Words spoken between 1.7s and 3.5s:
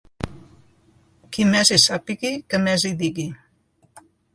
hi sàpiga, que més hi digui.